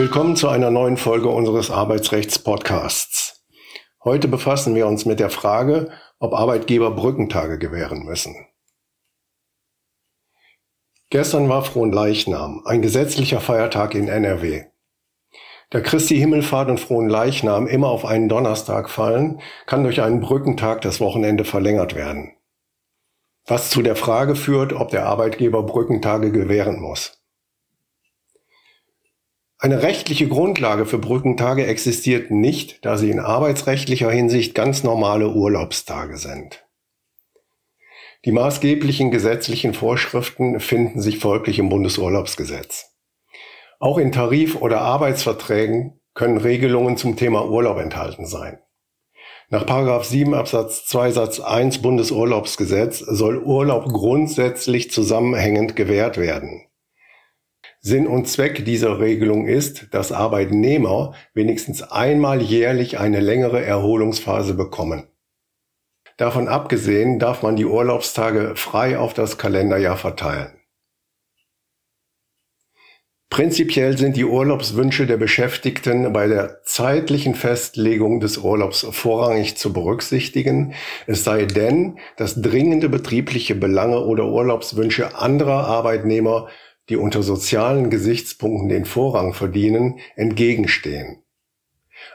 Willkommen 0.00 0.34
zu 0.34 0.48
einer 0.48 0.70
neuen 0.70 0.96
Folge 0.96 1.28
unseres 1.28 1.70
Arbeitsrechts-Podcasts. 1.70 3.44
Heute 4.02 4.28
befassen 4.28 4.74
wir 4.74 4.86
uns 4.86 5.04
mit 5.04 5.20
der 5.20 5.28
Frage, 5.28 5.90
ob 6.18 6.32
Arbeitgeber 6.32 6.90
Brückentage 6.90 7.58
gewähren 7.58 8.06
müssen. 8.06 8.34
Gestern 11.10 11.50
war 11.50 11.66
Fronleichnam, 11.66 12.62
ein 12.64 12.80
gesetzlicher 12.80 13.42
Feiertag 13.42 13.94
in 13.94 14.08
NRW. 14.08 14.64
Da 15.68 15.82
Christi 15.82 16.16
Himmelfahrt 16.16 16.70
und 16.70 16.80
Fronleichnam 16.80 17.66
immer 17.66 17.90
auf 17.90 18.06
einen 18.06 18.30
Donnerstag 18.30 18.88
fallen, 18.88 19.42
kann 19.66 19.82
durch 19.82 20.00
einen 20.00 20.20
Brückentag 20.20 20.80
das 20.80 21.00
Wochenende 21.00 21.44
verlängert 21.44 21.94
werden. 21.94 22.32
Was 23.46 23.68
zu 23.68 23.82
der 23.82 23.96
Frage 23.96 24.34
führt, 24.34 24.72
ob 24.72 24.88
der 24.88 25.04
Arbeitgeber 25.04 25.62
Brückentage 25.62 26.32
gewähren 26.32 26.80
muss. 26.80 27.19
Eine 29.62 29.82
rechtliche 29.82 30.26
Grundlage 30.26 30.86
für 30.86 30.96
Brückentage 30.96 31.66
existiert 31.66 32.30
nicht, 32.30 32.82
da 32.86 32.96
sie 32.96 33.10
in 33.10 33.20
arbeitsrechtlicher 33.20 34.10
Hinsicht 34.10 34.54
ganz 34.54 34.84
normale 34.84 35.28
Urlaubstage 35.28 36.16
sind. 36.16 36.64
Die 38.24 38.32
maßgeblichen 38.32 39.10
gesetzlichen 39.10 39.74
Vorschriften 39.74 40.60
finden 40.60 41.02
sich 41.02 41.18
folglich 41.18 41.58
im 41.58 41.68
Bundesurlaubsgesetz. 41.68 42.96
Auch 43.78 43.98
in 43.98 44.12
Tarif- 44.12 44.56
oder 44.56 44.80
Arbeitsverträgen 44.80 46.00
können 46.14 46.38
Regelungen 46.38 46.96
zum 46.96 47.16
Thema 47.16 47.46
Urlaub 47.46 47.78
enthalten 47.80 48.24
sein. 48.24 48.60
Nach 49.50 49.66
7 50.04 50.32
Absatz 50.32 50.86
2 50.86 51.10
Satz 51.10 51.38
1 51.38 51.82
Bundesurlaubsgesetz 51.82 53.00
soll 53.00 53.36
Urlaub 53.36 53.92
grundsätzlich 53.92 54.90
zusammenhängend 54.90 55.76
gewährt 55.76 56.16
werden. 56.16 56.69
Sinn 57.82 58.06
und 58.06 58.28
Zweck 58.28 58.64
dieser 58.66 59.00
Regelung 59.00 59.46
ist, 59.46 59.94
dass 59.94 60.12
Arbeitnehmer 60.12 61.14
wenigstens 61.32 61.82
einmal 61.82 62.42
jährlich 62.42 62.98
eine 62.98 63.20
längere 63.20 63.64
Erholungsphase 63.64 64.52
bekommen. 64.54 65.06
Davon 66.18 66.48
abgesehen 66.48 67.18
darf 67.18 67.42
man 67.42 67.56
die 67.56 67.64
Urlaubstage 67.64 68.52
frei 68.54 68.98
auf 68.98 69.14
das 69.14 69.38
Kalenderjahr 69.38 69.96
verteilen. 69.96 70.60
Prinzipiell 73.30 73.96
sind 73.96 74.16
die 74.16 74.24
Urlaubswünsche 74.24 75.06
der 75.06 75.16
Beschäftigten 75.16 76.12
bei 76.12 76.26
der 76.26 76.62
zeitlichen 76.64 77.36
Festlegung 77.36 78.20
des 78.20 78.38
Urlaubs 78.38 78.84
vorrangig 78.90 79.56
zu 79.56 79.72
berücksichtigen, 79.72 80.74
es 81.06 81.22
sei 81.22 81.46
denn, 81.46 81.98
dass 82.16 82.42
dringende 82.42 82.88
betriebliche 82.88 83.54
Belange 83.54 84.04
oder 84.04 84.26
Urlaubswünsche 84.26 85.16
anderer 85.16 85.64
Arbeitnehmer 85.64 86.48
die 86.90 86.96
unter 86.96 87.22
sozialen 87.22 87.88
Gesichtspunkten 87.88 88.68
den 88.68 88.84
Vorrang 88.84 89.32
verdienen, 89.32 90.00
entgegenstehen. 90.16 91.22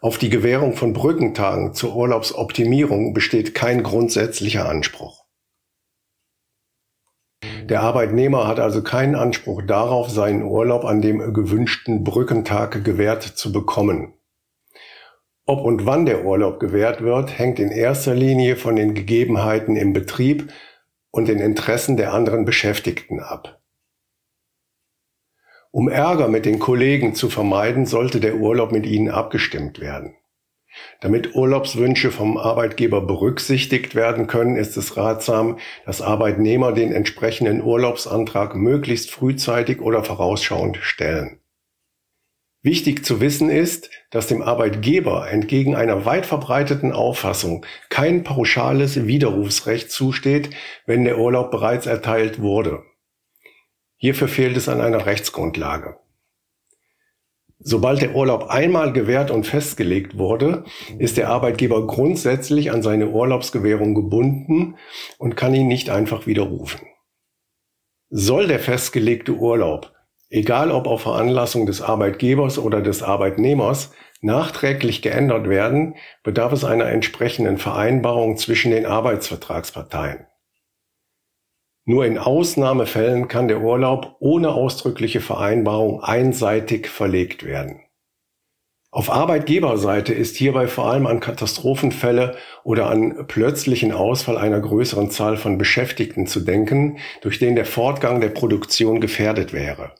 Auf 0.00 0.18
die 0.18 0.30
Gewährung 0.30 0.74
von 0.74 0.92
Brückentagen 0.92 1.74
zur 1.74 1.94
Urlaubsoptimierung 1.94 3.12
besteht 3.12 3.54
kein 3.54 3.82
grundsätzlicher 3.82 4.68
Anspruch. 4.68 5.26
Der 7.64 7.82
Arbeitnehmer 7.82 8.46
hat 8.48 8.58
also 8.58 8.82
keinen 8.82 9.14
Anspruch 9.14 9.62
darauf, 9.62 10.10
seinen 10.10 10.42
Urlaub 10.42 10.84
an 10.84 11.02
dem 11.02 11.32
gewünschten 11.32 12.02
Brückentag 12.02 12.84
gewährt 12.84 13.22
zu 13.22 13.52
bekommen. 13.52 14.14
Ob 15.44 15.64
und 15.64 15.86
wann 15.86 16.06
der 16.06 16.24
Urlaub 16.24 16.60
gewährt 16.60 17.02
wird, 17.02 17.38
hängt 17.38 17.58
in 17.58 17.70
erster 17.70 18.14
Linie 18.14 18.56
von 18.56 18.76
den 18.76 18.94
Gegebenheiten 18.94 19.76
im 19.76 19.92
Betrieb 19.92 20.52
und 21.10 21.28
den 21.28 21.40
Interessen 21.40 21.96
der 21.96 22.12
anderen 22.12 22.44
Beschäftigten 22.44 23.20
ab. 23.20 23.61
Um 25.74 25.88
Ärger 25.88 26.28
mit 26.28 26.44
den 26.44 26.58
Kollegen 26.58 27.14
zu 27.14 27.30
vermeiden, 27.30 27.86
sollte 27.86 28.20
der 28.20 28.36
Urlaub 28.36 28.72
mit 28.72 28.84
ihnen 28.84 29.08
abgestimmt 29.08 29.80
werden. 29.80 30.14
Damit 31.00 31.34
Urlaubswünsche 31.34 32.10
vom 32.10 32.36
Arbeitgeber 32.36 33.00
berücksichtigt 33.00 33.94
werden 33.94 34.26
können, 34.26 34.56
ist 34.56 34.76
es 34.76 34.98
ratsam, 34.98 35.58
dass 35.86 36.02
Arbeitnehmer 36.02 36.72
den 36.72 36.92
entsprechenden 36.92 37.62
Urlaubsantrag 37.62 38.54
möglichst 38.54 39.10
frühzeitig 39.10 39.80
oder 39.80 40.04
vorausschauend 40.04 40.76
stellen. 40.82 41.40
Wichtig 42.62 43.04
zu 43.06 43.22
wissen 43.22 43.48
ist, 43.48 43.88
dass 44.10 44.26
dem 44.26 44.42
Arbeitgeber 44.42 45.28
entgegen 45.30 45.74
einer 45.74 46.04
weit 46.04 46.26
verbreiteten 46.26 46.92
Auffassung 46.92 47.64
kein 47.88 48.24
pauschales 48.24 49.06
Widerrufsrecht 49.06 49.90
zusteht, 49.90 50.50
wenn 50.84 51.04
der 51.04 51.18
Urlaub 51.18 51.50
bereits 51.50 51.86
erteilt 51.86 52.42
wurde. 52.42 52.84
Hierfür 54.02 54.26
fehlt 54.26 54.56
es 54.56 54.68
an 54.68 54.80
einer 54.80 55.06
Rechtsgrundlage. 55.06 55.96
Sobald 57.60 58.02
der 58.02 58.16
Urlaub 58.16 58.48
einmal 58.48 58.92
gewährt 58.92 59.30
und 59.30 59.46
festgelegt 59.46 60.18
wurde, 60.18 60.64
ist 60.98 61.18
der 61.18 61.28
Arbeitgeber 61.28 61.86
grundsätzlich 61.86 62.72
an 62.72 62.82
seine 62.82 63.10
Urlaubsgewährung 63.10 63.94
gebunden 63.94 64.74
und 65.18 65.36
kann 65.36 65.54
ihn 65.54 65.68
nicht 65.68 65.88
einfach 65.88 66.26
widerrufen. 66.26 66.80
Soll 68.10 68.48
der 68.48 68.58
festgelegte 68.58 69.34
Urlaub, 69.34 69.92
egal 70.30 70.72
ob 70.72 70.88
auf 70.88 71.02
Veranlassung 71.02 71.66
des 71.66 71.80
Arbeitgebers 71.80 72.58
oder 72.58 72.80
des 72.80 73.04
Arbeitnehmers, 73.04 73.92
nachträglich 74.20 75.00
geändert 75.02 75.48
werden, 75.48 75.94
bedarf 76.24 76.52
es 76.52 76.64
einer 76.64 76.86
entsprechenden 76.86 77.56
Vereinbarung 77.56 78.36
zwischen 78.36 78.72
den 78.72 78.84
Arbeitsvertragsparteien. 78.84 80.26
Nur 81.92 82.06
in 82.06 82.16
Ausnahmefällen 82.16 83.28
kann 83.28 83.48
der 83.48 83.60
Urlaub 83.60 84.16
ohne 84.18 84.52
ausdrückliche 84.52 85.20
Vereinbarung 85.20 86.02
einseitig 86.02 86.88
verlegt 86.88 87.44
werden. 87.44 87.82
Auf 88.90 89.10
Arbeitgeberseite 89.10 90.14
ist 90.14 90.38
hierbei 90.38 90.68
vor 90.68 90.90
allem 90.90 91.06
an 91.06 91.20
Katastrophenfälle 91.20 92.38
oder 92.64 92.88
an 92.88 93.26
plötzlichen 93.28 93.92
Ausfall 93.92 94.38
einer 94.38 94.60
größeren 94.60 95.10
Zahl 95.10 95.36
von 95.36 95.58
Beschäftigten 95.58 96.26
zu 96.26 96.40
denken, 96.40 96.96
durch 97.20 97.38
den 97.38 97.56
der 97.56 97.66
Fortgang 97.66 98.22
der 98.22 98.30
Produktion 98.30 99.02
gefährdet 99.02 99.52
wäre. 99.52 99.92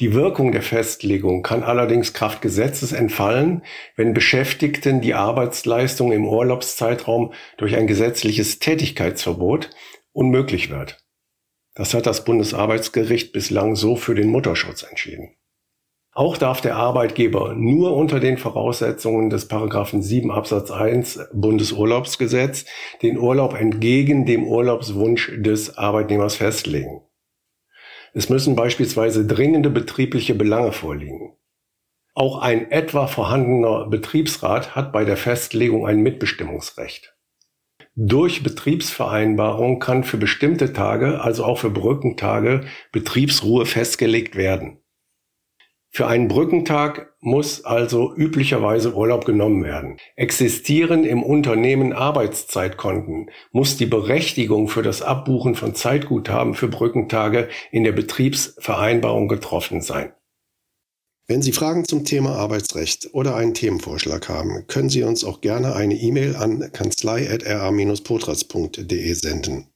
Die 0.00 0.14
Wirkung 0.14 0.52
der 0.52 0.62
Festlegung 0.62 1.42
kann 1.42 1.64
allerdings 1.64 2.12
Kraft 2.12 2.40
Gesetzes 2.40 2.92
entfallen, 2.92 3.62
wenn 3.96 4.14
Beschäftigten 4.14 5.00
die 5.00 5.14
Arbeitsleistung 5.14 6.12
im 6.12 6.24
Urlaubszeitraum 6.24 7.32
durch 7.56 7.76
ein 7.76 7.88
gesetzliches 7.88 8.60
Tätigkeitsverbot 8.60 9.70
unmöglich 10.18 10.68
wird. 10.68 10.98
Das 11.76 11.94
hat 11.94 12.06
das 12.06 12.24
Bundesarbeitsgericht 12.24 13.32
bislang 13.32 13.76
so 13.76 13.94
für 13.94 14.16
den 14.16 14.28
Mutterschutz 14.28 14.82
entschieden. 14.82 15.36
Auch 16.12 16.36
darf 16.36 16.60
der 16.60 16.74
Arbeitgeber 16.74 17.54
nur 17.54 17.94
unter 17.94 18.18
den 18.18 18.36
Voraussetzungen 18.36 19.30
des 19.30 19.46
Paragraphen 19.46 20.02
7 20.02 20.32
Absatz 20.32 20.72
1 20.72 21.28
Bundesurlaubsgesetz 21.32 22.64
den 23.02 23.16
Urlaub 23.16 23.54
entgegen 23.54 24.26
dem 24.26 24.44
Urlaubswunsch 24.44 25.30
des 25.36 25.78
Arbeitnehmers 25.78 26.34
festlegen. 26.34 27.02
Es 28.12 28.28
müssen 28.28 28.56
beispielsweise 28.56 29.24
dringende 29.24 29.70
betriebliche 29.70 30.34
Belange 30.34 30.72
vorliegen. 30.72 31.36
Auch 32.14 32.40
ein 32.40 32.72
etwa 32.72 33.06
vorhandener 33.06 33.86
Betriebsrat 33.86 34.74
hat 34.74 34.92
bei 34.92 35.04
der 35.04 35.16
Festlegung 35.16 35.86
ein 35.86 36.00
Mitbestimmungsrecht. 36.00 37.14
Durch 38.00 38.44
Betriebsvereinbarung 38.44 39.80
kann 39.80 40.04
für 40.04 40.18
bestimmte 40.18 40.72
Tage, 40.72 41.20
also 41.20 41.44
auch 41.44 41.58
für 41.58 41.70
Brückentage, 41.70 42.60
Betriebsruhe 42.92 43.66
festgelegt 43.66 44.36
werden. 44.36 44.78
Für 45.90 46.06
einen 46.06 46.28
Brückentag 46.28 47.12
muss 47.18 47.64
also 47.64 48.14
üblicherweise 48.14 48.94
Urlaub 48.94 49.24
genommen 49.24 49.64
werden. 49.64 49.96
Existieren 50.14 51.02
im 51.02 51.24
Unternehmen 51.24 51.92
Arbeitszeitkonten, 51.92 53.32
muss 53.50 53.76
die 53.76 53.86
Berechtigung 53.86 54.68
für 54.68 54.82
das 54.82 55.02
Abbuchen 55.02 55.56
von 55.56 55.74
Zeitguthaben 55.74 56.54
für 56.54 56.68
Brückentage 56.68 57.48
in 57.72 57.82
der 57.82 57.90
Betriebsvereinbarung 57.90 59.26
getroffen 59.26 59.80
sein. 59.80 60.12
Wenn 61.30 61.42
Sie 61.42 61.52
Fragen 61.52 61.84
zum 61.84 62.06
Thema 62.06 62.36
Arbeitsrecht 62.36 63.10
oder 63.12 63.36
einen 63.36 63.52
Themenvorschlag 63.52 64.30
haben, 64.30 64.66
können 64.66 64.88
Sie 64.88 65.02
uns 65.02 65.24
auch 65.24 65.42
gerne 65.42 65.74
eine 65.74 65.94
E-Mail 65.94 66.36
an 66.36 66.72
kanzlei.ra-potras.de 66.72 69.12
senden. 69.12 69.67